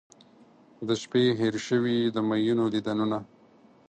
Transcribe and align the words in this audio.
د 0.87 0.89
شپې 1.01 1.23
هیر 1.39 1.55
شوي 1.67 1.97
د 2.15 2.17
میینو 2.29 2.65
دیدنونه 2.73 3.17